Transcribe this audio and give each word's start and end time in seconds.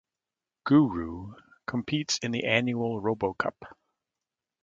GuRoo 0.65 1.35
competes 1.67 2.17
in 2.23 2.31
the 2.31 2.45
annual 2.45 2.99
RoboCup. 2.99 3.75